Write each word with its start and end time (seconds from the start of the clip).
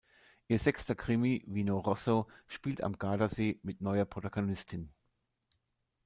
Ihr 0.47 0.57
sechster 0.57 0.95
Krimi 0.95 1.43
„Vino 1.45 1.77
rosso“ 1.77 2.27
spielt 2.47 2.81
am 2.81 2.97
Gardasee 2.97 3.59
mit 3.61 3.81
neuer 3.81 4.05
Protagonistin. 4.05 4.89